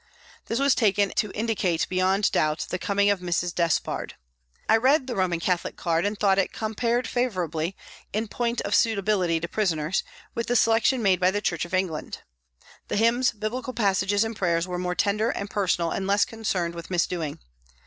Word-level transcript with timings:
This 0.47 0.57
was 0.57 0.73
taken 0.73 1.11
to 1.11 1.31
indi 1.33 1.53
cate 1.53 1.85
beyond 1.87 2.31
doubt 2.31 2.65
the 2.71 2.79
coming 2.79 3.11
of 3.11 3.19
Mrs. 3.19 3.53
Despard. 3.53 4.15
I 4.67 4.75
read 4.75 5.05
the 5.05 5.15
Roman 5.15 5.39
Catholic 5.39 5.75
card 5.75 6.07
and 6.07 6.19
thought 6.19 6.39
it 6.39 6.51
com 6.51 6.73
pared 6.73 7.05
favourably, 7.07 7.77
in 8.11 8.27
point 8.27 8.61
of 8.61 8.73
suitability 8.73 9.39
to 9.39 9.47
prisoners, 9.47 10.01
with 10.33 10.47
the 10.47 10.55
selection 10.55 11.03
made 11.03 11.19
by 11.19 11.29
the 11.29 11.39
Church 11.39 11.65
of 11.65 11.73
England. 11.75 12.23
The 12.87 12.97
hymns, 12.97 13.31
biblical 13.31 13.73
passages 13.73 14.23
and 14.23 14.35
prayers 14.35 14.67
were 14.67 14.79
more 14.79 14.95
tender 14.95 15.29
and 15.29 15.51
personal 15.51 15.91
and 15.91 16.07
less 16.07 16.25
concerned 16.25 16.73
with 16.73 16.89
mis 16.89 17.05
doing. 17.05 17.37